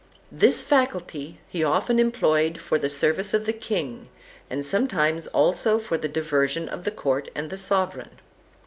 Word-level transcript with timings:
This 0.31 0.63
faculty 0.63 1.37
he 1.47 1.63
often 1.63 1.99
employed 1.99 2.57
for 2.57 2.79
the 2.79 2.89
service 2.89 3.35
of 3.35 3.45
the 3.45 3.53
king, 3.53 4.09
and 4.49 4.65
sometimes 4.65 5.27
also 5.27 5.77
for 5.77 5.95
the 5.95 6.07
diversion 6.09 6.67
of 6.67 6.85
the 6.85 6.89
court 6.89 7.29
and 7.35 7.51
the 7.51 7.55
sovereign. 7.59 8.17